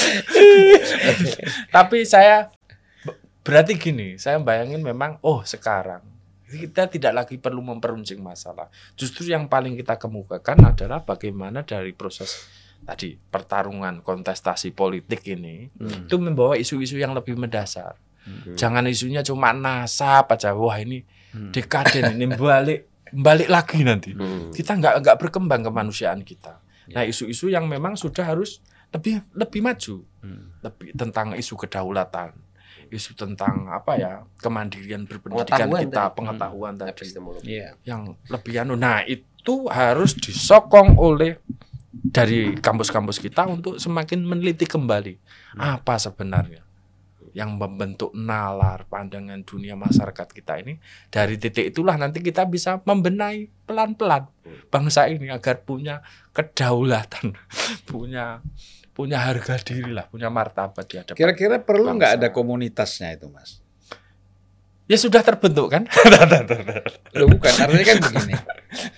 [1.75, 2.49] Tapi saya
[3.43, 6.03] berarti gini, saya bayangin memang oh sekarang
[6.49, 8.73] kita tidak lagi perlu memperuncing masalah.
[8.97, 16.15] Justru yang paling kita kemukakan adalah bagaimana dari proses tadi pertarungan kontestasi politik ini itu
[16.17, 17.93] membawa isu-isu yang lebih mendasar.
[18.53, 20.53] Jangan isunya cuma nasab aja.
[20.53, 24.13] Wah ini dekaden ini balik balik lagi nanti.
[24.13, 24.49] Hmm.
[24.53, 26.61] Kita nggak nggak berkembang kemanusiaan kita.
[26.93, 29.95] Nah isu-isu yang memang sudah harus lebih lebih maju,
[30.65, 32.33] lebih tentang isu kedaulatan,
[32.89, 36.15] isu tentang apa ya kemandirian berpendidikan Pengetahuan kita, tadi.
[36.17, 37.45] pengetahuan tadi Epistemologi.
[37.45, 37.69] Iya.
[37.85, 38.73] yang lebih anu.
[38.73, 41.37] Nah, itu harus disokong oleh
[41.89, 45.17] dari kampus-kampus kita untuk semakin meneliti kembali
[45.57, 46.61] apa sebenarnya
[47.33, 50.81] yang membentuk nalar pandangan dunia masyarakat kita ini
[51.13, 54.25] dari titik itulah nanti kita bisa membenahi pelan-pelan
[54.73, 56.01] bangsa ini agar punya
[56.33, 57.37] kedaulatan
[57.89, 58.41] punya
[58.99, 63.63] punya harga diri lah punya martabat di hadapan Kira-kira perlu nggak ada komunitasnya itu, Mas?
[64.89, 65.87] ya sudah terbentuk kan
[67.19, 68.33] Loh bukan, artinya kan begini.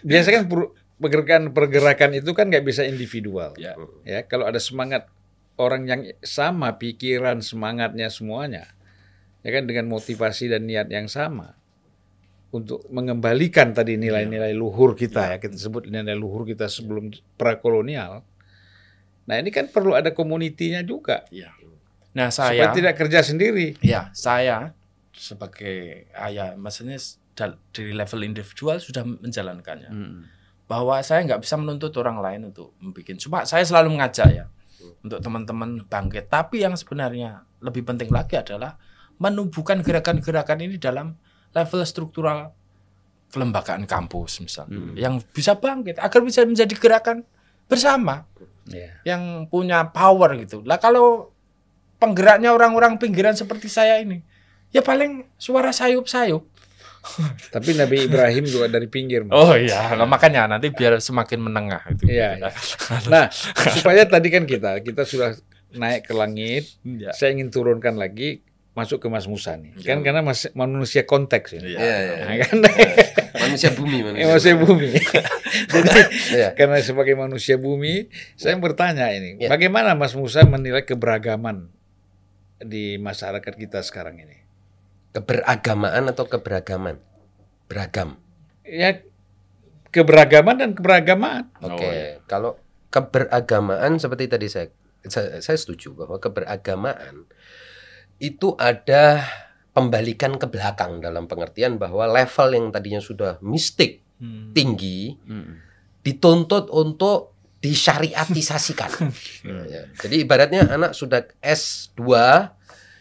[0.01, 0.71] Biasanya kan per-
[1.03, 3.53] pergerakan-pergerakan itu kan nggak bisa individual.
[3.59, 3.75] ya
[4.07, 5.11] Ya, kalau ada semangat
[5.59, 8.71] orang yang sama pikiran, semangatnya semuanya,
[9.43, 11.59] ya kan dengan motivasi dan niat yang sama
[12.55, 18.23] untuk mengembalikan tadi nilai-nilai luhur kita ya, kita sebut nilai luhur kita sebelum prakolonial.
[19.31, 21.55] Nah, ini kan perlu ada komunitinya juga ya
[22.11, 23.79] nah supaya saya tidak kerja sendiri.
[23.79, 24.75] Ya, saya
[25.15, 26.99] sebagai ayah, maksudnya
[27.71, 29.91] dari level individual sudah menjalankannya.
[30.67, 33.15] Bahwa saya nggak bisa menuntut orang lain untuk membuat.
[33.15, 34.45] Cuma saya selalu mengajak ya
[35.03, 36.27] untuk teman-teman bangkit.
[36.27, 38.75] Tapi yang sebenarnya lebih penting lagi adalah
[39.15, 41.15] menumbuhkan gerakan-gerakan ini dalam
[41.55, 42.51] level struktural
[43.31, 47.23] kelembagaan kampus misalnya, yang bisa bangkit agar bisa menjadi gerakan
[47.71, 48.27] bersama
[48.69, 48.93] Ya.
[49.03, 50.61] yang punya power gitu.
[50.61, 51.33] Lah kalau
[51.97, 54.21] penggeraknya orang-orang pinggiran seperti saya ini,
[54.69, 56.45] ya paling suara sayup-sayup.
[57.55, 59.25] Tapi Nabi Ibrahim juga dari pinggir.
[59.25, 59.33] Mas.
[59.33, 62.05] Oh iya, nah, makanya nanti biar semakin menengah itu.
[62.13, 62.49] Iya, iya.
[63.09, 63.25] Nah,
[63.73, 65.33] supaya tadi kan kita kita sudah
[65.73, 67.09] naik ke langit, Iya.
[67.17, 69.75] saya ingin turunkan lagi masuk ke Mas Musa nih.
[69.83, 71.75] Kan karena mas, manusia konteks ini.
[71.75, 71.79] Iya.
[71.79, 72.15] Iya, iya.
[72.23, 72.57] Nah, kan
[73.31, 74.27] Manusia bumi manusia.
[74.27, 74.89] manusia bumi.
[75.73, 75.89] Jadi
[76.31, 76.49] Iya.
[76.55, 78.07] karena sebagai manusia bumi,
[78.39, 79.49] saya bertanya ini, Iya.
[79.51, 81.67] bagaimana Mas Musa menilai keberagaman
[82.61, 84.39] di masyarakat kita sekarang ini?
[85.11, 86.95] Keberagamaan atau keberagaman?
[87.67, 88.15] Beragam.
[88.63, 89.03] Ya
[89.91, 91.51] keberagaman dan keberagaman.
[91.59, 92.23] Oke, Oh, iya.
[92.23, 92.55] kalau
[92.87, 94.71] keberagamaan seperti tadi saya,
[95.03, 97.27] saya saya setuju bahwa keberagamaan
[98.21, 99.25] itu ada
[99.71, 104.53] pembalikan ke belakang dalam pengertian bahwa level yang tadinya sudah mistik Hmm.
[104.53, 105.17] tinggi
[106.01, 108.89] dituntut untuk disyariatisasikan.
[109.65, 112.05] Ya, Jadi ibaratnya anak sudah S2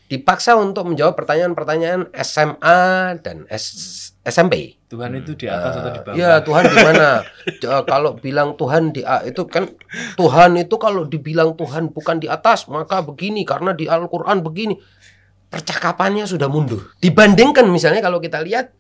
[0.09, 2.81] dipaksa untuk menjawab pertanyaan-pertanyaan SMA
[3.21, 4.81] dan S- SMP.
[4.89, 6.17] Tuhan itu di atas atau di bawah?
[6.19, 7.09] Ya Tuhan di mana?
[7.63, 9.71] Ja, kalau bilang Tuhan di A itu kan
[10.17, 14.75] Tuhan itu kalau dibilang Tuhan bukan di atas maka begini karena di Al-Qur'an begini.
[15.51, 16.95] Percakapannya sudah mundur.
[17.03, 18.71] Dibandingkan misalnya kalau kita lihat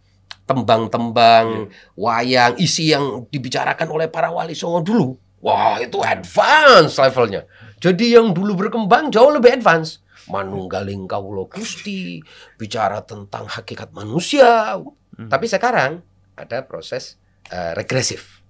[0.46, 5.08] tembang-tembang, wayang, isi yang dibicarakan oleh para wali songo dulu.
[5.42, 7.46] Wah, itu advance levelnya.
[7.80, 10.04] Jadi yang dulu berkembang jauh lebih advance.
[10.30, 12.22] Manunggaling kaulo Gusti,
[12.54, 14.78] bicara tentang hakikat manusia.
[15.16, 16.00] Tapi sekarang
[16.38, 17.18] ada proses
[17.50, 18.40] eh, regresif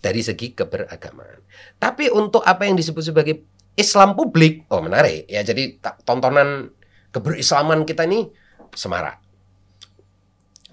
[0.00, 1.44] dari segi keberagamaan.
[1.76, 3.34] Tapi untuk apa yang disebut sebagai
[3.76, 5.40] Islam publik, oh menarik ya.
[5.40, 6.72] Jadi tontonan
[7.10, 8.26] keberislaman kita ini
[8.74, 9.18] semarak.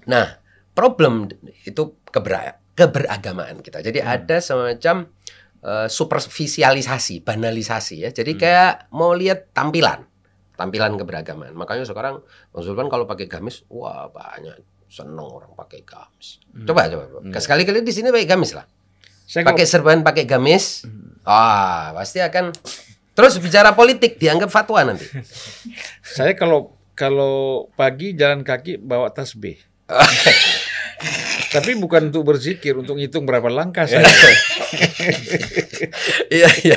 [0.08, 0.38] Nah,
[0.72, 1.28] problem
[1.66, 3.82] itu keber- keberagamaan kita.
[3.82, 5.10] Jadi ada semacam
[5.58, 8.10] eh, superficialisasi, banalisasi ya.
[8.14, 10.06] Jadi kayak mau lihat tampilan,
[10.54, 11.50] tampilan keberagaman.
[11.52, 12.22] Makanya sekarang
[12.54, 14.54] Bang Zulfan kalau pakai gamis, wah banyak
[14.86, 16.38] seneng orang pakai gamis.
[16.64, 17.04] Coba coba.
[17.36, 18.64] Sekali-kali di sini pakai gamis lah.
[19.28, 20.88] Saya Pakai serban, pakai gamis.
[21.28, 22.54] Ah, pasti akan
[23.18, 25.02] terus bicara politik dianggap fatwa nanti.
[26.16, 29.58] Saya kalau kalau pagi jalan kaki bawa tasbih.
[31.48, 34.04] Tapi bukan untuk berzikir, untuk ngitung berapa langkah saya.
[36.28, 36.76] Iya iya.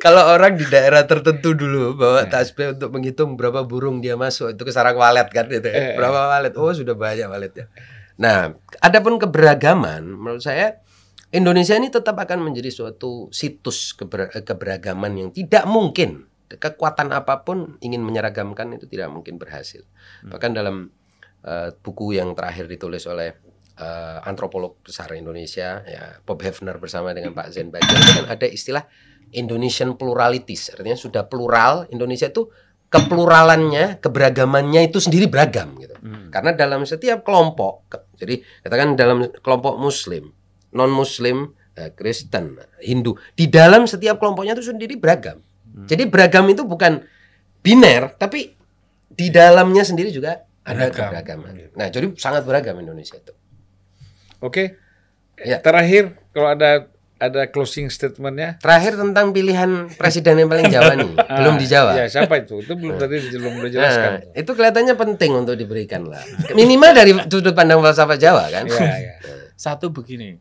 [0.00, 4.62] Kalau orang di daerah tertentu dulu bawa tasbih untuk menghitung berapa burung dia masuk itu
[4.64, 5.68] ke sarang walet kan gitu.
[5.68, 5.92] ya.
[5.92, 5.94] Eh.
[6.00, 6.56] Berapa walet?
[6.56, 7.68] Oh, sudah banyak waletnya.
[8.16, 10.80] Nah, adapun keberagaman menurut saya
[11.32, 16.28] Indonesia ini tetap akan menjadi suatu situs keber- keberagaman yang tidak mungkin.
[16.52, 19.80] Kekuatan apa pun ingin menyeragamkan itu tidak mungkin berhasil.
[20.28, 20.92] Bahkan dalam
[21.40, 23.32] eh, buku yang terakhir ditulis oleh
[23.80, 28.84] eh, antropolog besar Indonesia ya Bob Hefner bersama dengan Pak Zen Bagir kan ada istilah
[29.32, 30.76] Indonesian pluralities.
[30.76, 32.52] Artinya sudah plural Indonesia itu
[32.92, 35.96] kepluralannya keberagamannya itu sendiri beragam gitu.
[36.28, 40.28] Karena dalam setiap kelompok ke- jadi katakan dalam kelompok Muslim
[40.72, 45.40] non Muslim eh, Kristen Hindu di dalam setiap kelompoknya itu sendiri beragam
[45.86, 47.00] jadi beragam itu bukan
[47.60, 48.52] biner tapi
[49.08, 51.08] di dalamnya sendiri juga ada Beragam.
[51.12, 53.32] keberagaman nah jadi sangat beragam Indonesia itu
[54.42, 54.74] Oke.
[55.38, 55.62] Ya.
[55.62, 56.90] Terakhir kalau ada
[57.22, 58.58] ada closing statementnya.
[58.58, 61.94] Terakhir tentang pilihan presiden yang paling Jawa nih, belum Ah, dijawab.
[61.94, 62.58] Ya siapa itu?
[62.58, 64.10] Itu belum tadi belum dijelaskan.
[64.18, 66.18] Nah, itu kelihatannya penting untuk diberikan lah.
[66.50, 68.66] Minimal dari sudut pandang falsafah Jawa kan.
[68.66, 69.14] Ya, ya.
[69.54, 70.34] Satu begini,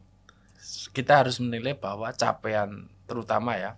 [0.91, 3.75] kita harus menilai bahwa capaian terutama ya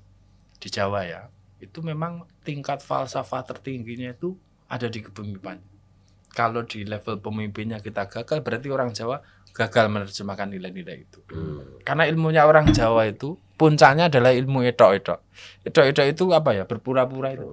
[0.61, 1.27] di Jawa ya,
[1.59, 4.37] itu memang tingkat falsafah tertingginya itu
[4.69, 5.59] ada di kepemimpinan.
[6.33, 9.21] Kalau di level pemimpinnya kita gagal, berarti orang Jawa
[9.53, 11.21] gagal menerjemahkan nilai-nilai itu.
[11.29, 11.77] Hmm.
[11.85, 15.21] Karena ilmunya orang Jawa itu puncaknya adalah ilmu etok-etok.
[15.61, 16.65] Etok-etok itu apa ya?
[16.65, 17.45] Berpura-pura itu.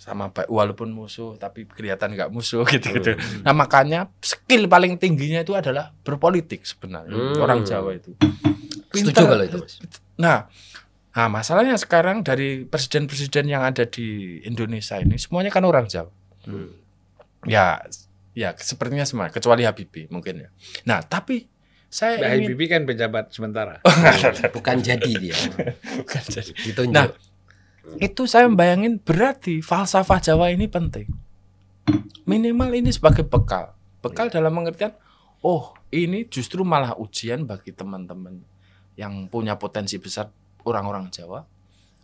[0.00, 3.20] Sama baik walaupun musuh tapi kelihatan nggak musuh gitu-gitu.
[3.44, 7.36] Nah, makanya skill paling tingginya itu adalah berpolitik sebenarnya Hmm.
[7.36, 8.16] orang Jawa itu.
[8.90, 9.28] Setuju Pinter.
[9.28, 9.74] kalau itu, Mas.
[10.16, 10.38] Nah,
[11.12, 16.08] nah masalahnya sekarang dari presiden-presiden yang ada di Indonesia ini semuanya kan orang Jawa.
[16.48, 16.72] Hmm.
[17.44, 17.84] Ya,
[18.32, 20.48] ya sepertinya semua kecuali Habibie mungkin ya.
[20.88, 21.44] Nah, tapi
[21.86, 23.84] saya Mbak ingin Habibie kan pejabat sementara.
[24.56, 25.36] Bukan jadi dia.
[26.00, 26.50] Bukan jadi.
[26.56, 26.94] Ditunjuk.
[26.96, 27.12] Nah,
[27.98, 31.10] itu saya membayangin berarti falsafah Jawa ini penting.
[32.28, 33.74] Minimal ini sebagai bekal.
[33.98, 34.94] Bekal dalam pengertian,
[35.42, 38.40] oh ini justru malah ujian bagi teman-teman
[38.94, 40.30] yang punya potensi besar
[40.62, 41.42] orang-orang Jawa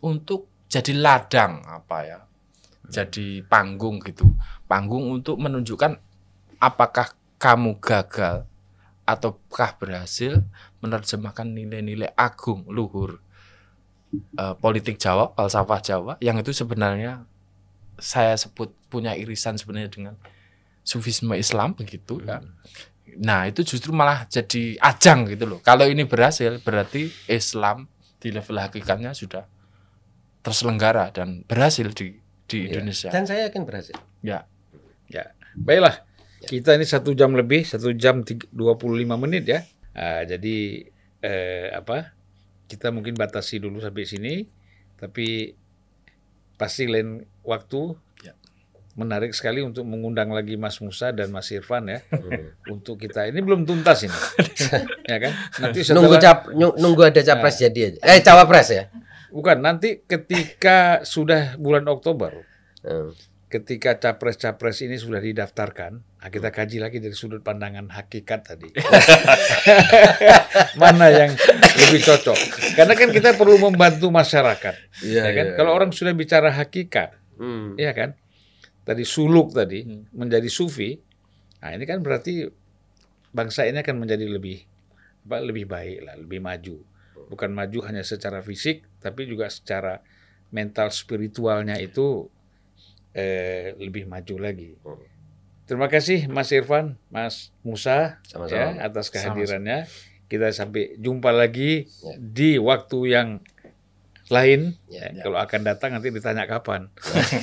[0.03, 2.19] untuk jadi ladang apa ya,
[2.91, 4.27] jadi panggung gitu,
[4.67, 5.95] panggung untuk menunjukkan
[6.59, 8.43] apakah kamu gagal
[9.07, 10.43] ataukah berhasil
[10.83, 13.23] menerjemahkan nilai-nilai agung luhur
[14.13, 17.25] eh, politik Jawa, falsafah Jawa, yang itu sebenarnya
[17.97, 20.13] saya sebut punya irisan sebenarnya dengan
[20.81, 22.39] sufisme Islam begitu ya.
[23.17, 25.59] Nah itu justru malah jadi ajang gitu loh.
[25.59, 29.49] Kalau ini berhasil berarti Islam di level hakikatnya sudah
[30.39, 32.17] terselenggara dan berhasil di
[32.47, 32.79] di Iya.
[32.79, 33.09] Indonesia.
[33.11, 33.97] Dan saya yakin berhasil.
[34.23, 34.47] Ya,
[35.07, 35.23] Ya,
[35.55, 36.03] baiklah.
[36.37, 39.63] Kita ini satu jam lebih, satu jam tiga- 25 menit ya.
[39.91, 40.83] Ah, jadi
[41.19, 42.11] eh, apa?
[42.67, 44.33] Kita mungkin batasi dulu sampai sini,
[44.95, 45.55] tapi
[46.55, 47.09] pasti lain
[47.41, 47.95] waktu.
[48.21, 48.33] Ya.
[48.93, 52.01] Menarik sekali untuk mengundang lagi Mas Musa dan Mas Irfan ya
[52.67, 54.19] untuk kita ini belum tuntas ini,
[55.11, 55.33] ya kan?
[55.59, 57.99] Nanti Nunggu setelah cap, nyung- nunggu ada capres jadi aja.
[58.03, 58.85] Eh cawapres ya.
[59.27, 62.31] bukan nanti ketika sudah bulan Oktober
[62.79, 63.11] Hmm.
[63.47, 68.67] Ketika capres-capres ini sudah didaftarkan, nah kita kaji lagi dari sudut pandangan hakikat tadi.
[70.81, 71.31] Mana yang
[71.79, 72.39] lebih cocok?
[72.75, 75.45] Karena kan kita perlu membantu masyarakat, Iya, ya kan?
[75.47, 75.77] iya, Kalau iya.
[75.79, 77.79] orang sudah bicara hakikat, Hmm.
[77.79, 78.19] ya kan?
[78.83, 80.03] Tadi suluk tadi Hmm.
[80.11, 80.99] menjadi sufi,
[81.59, 82.47] nah ini kan berarti
[83.31, 84.63] bangsa ini akan menjadi lebih
[85.27, 86.83] apa, lebih baik lah, lebih maju.
[87.27, 89.99] Bukan maju hanya secara fisik, tapi juga secara
[90.55, 92.31] mental spiritualnya itu
[93.11, 94.75] eh, lebih maju lagi.
[95.67, 98.55] Terima kasih Mas Irfan, Mas Musa Sama-sama.
[98.79, 99.83] ya atas kehadirannya.
[100.27, 102.15] Kita sampai jumpa lagi Ya.
[102.17, 103.29] di waktu yang
[104.27, 104.75] lain.
[104.91, 106.91] Ya, Ya, Kalau akan datang nanti ditanya kapan.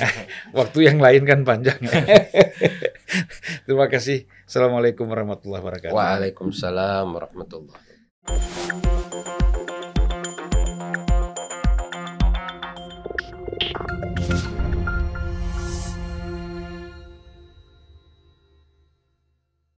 [0.58, 1.80] waktu yang lain kan panjang.
[3.64, 4.28] Terima kasih.
[4.44, 5.96] Assalamualaikum warahmatullahi wabarakatuh.
[5.96, 7.72] Waalaikumsalam warahmatullahi
[8.24, 9.03] wabarakatuh.